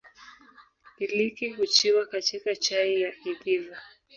[0.99, 3.77] Iliki huchiwa kachika chai ya idhiva.